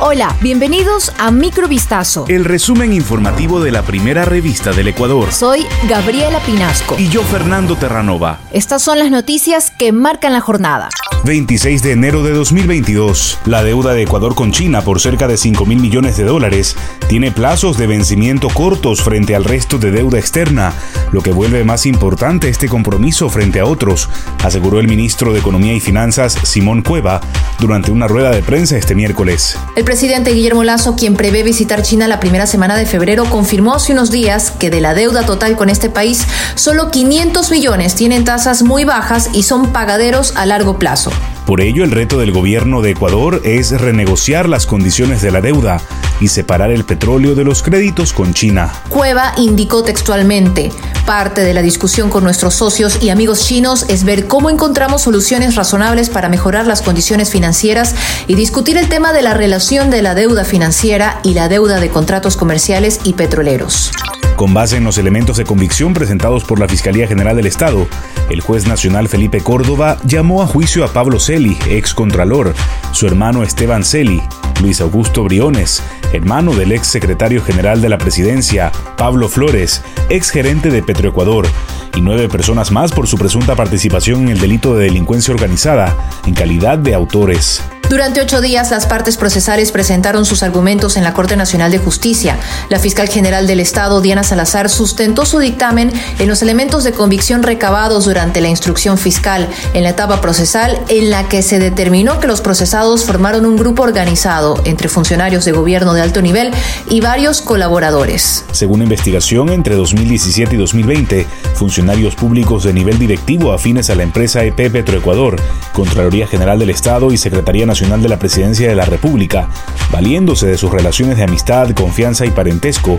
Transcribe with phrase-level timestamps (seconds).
[0.00, 2.24] Hola, bienvenidos a Microvistazo.
[2.28, 5.32] El resumen informativo de la primera revista del Ecuador.
[5.32, 6.96] Soy Gabriela Pinasco.
[6.98, 8.40] Y yo, Fernando Terranova.
[8.52, 10.88] Estas son las noticias que marcan la jornada.
[11.24, 13.38] 26 de enero de 2022.
[13.44, 16.74] La deuda de Ecuador con China por cerca de 5 mil millones de dólares
[17.08, 20.72] tiene plazos de vencimiento cortos frente al resto de deuda externa,
[21.12, 24.08] lo que vuelve más importante este compromiso frente a otros,
[24.42, 27.20] aseguró el ministro de Economía y Finanzas, Simón Cueva,
[27.60, 29.56] durante una rueda de prensa este miércoles.
[29.76, 33.92] El presidente Guillermo Lazo, quien prevé visitar China la primera semana de febrero, confirmó hace
[33.92, 38.62] unos días que de la deuda total con este país, solo 500 millones tienen tasas
[38.62, 41.12] muy bajas y son pagaderos a largo plazo.
[41.44, 45.78] Por ello, el reto del gobierno de Ecuador es renegociar las condiciones de la deuda
[46.20, 48.72] y separar el petróleo de los créditos con China.
[48.88, 50.70] Cueva indicó textualmente,
[51.04, 55.54] parte de la discusión con nuestros socios y amigos chinos es ver cómo encontramos soluciones
[55.54, 57.94] razonables para mejorar las condiciones financieras
[58.26, 61.90] y discutir el tema de la relación de la deuda financiera y la deuda de
[61.90, 63.90] contratos comerciales y petroleros.
[64.36, 67.86] Con base en los elementos de convicción presentados por la Fiscalía General del Estado,
[68.30, 72.54] el juez nacional Felipe Córdoba llamó a juicio a Pablo Celi, ex contralor,
[72.92, 74.22] su hermano Esteban Celi,
[74.62, 75.82] Luis Augusto Briones,
[76.12, 81.46] hermano del ex secretario general de la presidencia, Pablo Flores, ex gerente de Petroecuador,
[81.94, 85.94] y nueve personas más por su presunta participación en el delito de delincuencia organizada,
[86.26, 87.60] en calidad de autores.
[87.90, 92.38] Durante ocho días, las partes procesales presentaron sus argumentos en la Corte Nacional de Justicia.
[92.70, 97.42] La fiscal general del Estado, Diana Salazar, sustentó su dictamen en los elementos de convicción
[97.42, 102.28] recabados durante la instrucción fiscal en la etapa procesal, en la que se determinó que
[102.28, 106.50] los procesados formaron un grupo organizado entre funcionarios de gobierno de alto nivel
[106.88, 108.44] y varios colaboradores.
[108.52, 114.44] Según investigación, entre 2017 y 2020, funcionarios públicos de nivel directivo afines a la empresa
[114.44, 115.36] EP Petroecuador,
[115.72, 119.48] Contraloría General del Estado y Secretaría Nacional de la Presidencia de la República,
[119.90, 122.98] valiéndose de sus relaciones de amistad, confianza y parentesco,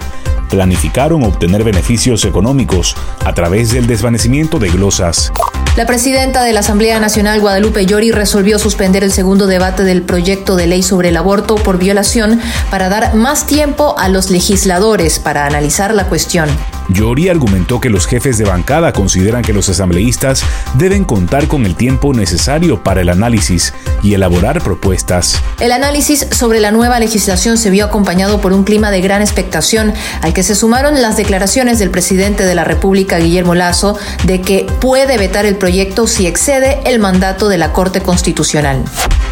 [0.50, 2.96] planificaron obtener beneficios económicos
[3.26, 5.32] a través del desvanecimiento de glosas.
[5.76, 10.56] La presidenta de la Asamblea Nacional, Guadalupe Llori, resolvió suspender el segundo debate del proyecto
[10.56, 12.40] de ley sobre el aborto por violación
[12.70, 16.48] para dar más tiempo a los legisladores para analizar la cuestión.
[16.90, 20.44] Yori argumentó que los jefes de bancada consideran que los asambleístas
[20.76, 25.42] deben contar con el tiempo necesario para el análisis y elaborar propuestas.
[25.60, 29.94] El análisis sobre la nueva legislación se vio acompañado por un clima de gran expectación,
[30.22, 34.68] al que se sumaron las declaraciones del presidente de la República, Guillermo Lazo, de que
[34.80, 38.84] puede vetar el proyecto si excede el mandato de la Corte Constitucional.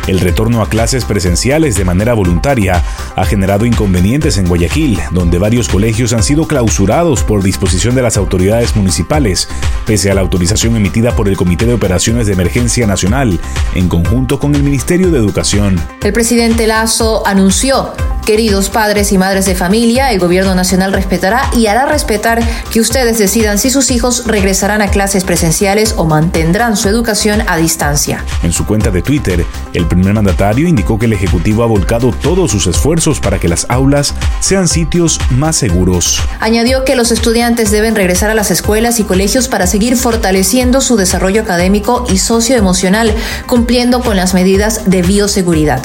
[0.07, 2.83] El retorno a clases presenciales de manera voluntaria
[3.15, 8.75] ha generado inconvenientes en Guayaquil, donde varios colegios han sido clausurados disposición de las autoridades
[8.75, 9.47] municipales,
[9.85, 13.39] pese a la autorización emitida por el Comité de Operaciones de Emergencia Nacional,
[13.75, 15.79] en conjunto con el Ministerio de Educación.
[16.01, 17.93] El presidente Lazo anunció
[18.25, 23.17] Queridos padres y madres de familia, el gobierno nacional respetará y hará respetar que ustedes
[23.17, 28.23] decidan si sus hijos regresarán a clases presenciales o mantendrán su educación a distancia.
[28.43, 32.51] En su cuenta de Twitter, el primer mandatario indicó que el Ejecutivo ha volcado todos
[32.51, 36.21] sus esfuerzos para que las aulas sean sitios más seguros.
[36.39, 40.95] Añadió que los estudiantes deben regresar a las escuelas y colegios para seguir fortaleciendo su
[40.95, 43.15] desarrollo académico y socioemocional,
[43.47, 45.81] cumpliendo con las medidas de bioseguridad.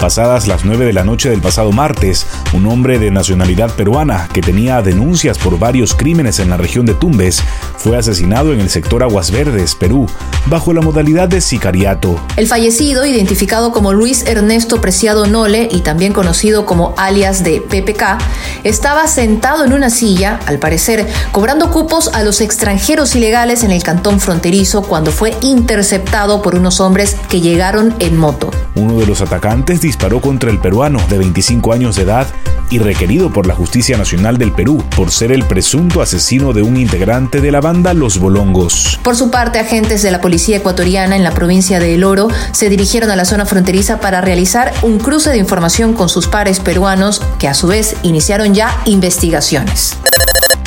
[0.00, 4.40] Pasadas las 9 de la noche del pasado martes, un hombre de nacionalidad peruana que
[4.40, 7.42] tenía denuncias por varios crímenes en la región de Tumbes
[7.76, 10.08] fue asesinado en el sector Aguas Verdes, Perú,
[10.46, 12.18] bajo la modalidad de sicariato.
[12.36, 18.18] El fallecido, identificado como Luis Ernesto Preciado Nole y también conocido como alias de PPK,
[18.64, 23.82] estaba sentado en una silla, al parecer, cobrando cupos a los extranjeros ilegales en el
[23.82, 28.50] cantón fronterizo cuando fue interceptado por unos hombres que llegaron en moto.
[28.74, 32.28] Uno de los atacantes disparó contra el peruano de 25 años de edad
[32.70, 36.76] y requerido por la Justicia Nacional del Perú por ser el presunto asesino de un
[36.76, 39.00] integrante de la banda Los Bolongos.
[39.02, 42.68] Por su parte, agentes de la Policía Ecuatoriana en la provincia de El Oro se
[42.68, 47.20] dirigieron a la zona fronteriza para realizar un cruce de información con sus pares peruanos
[47.40, 49.96] que a su vez iniciaron ya investigaciones.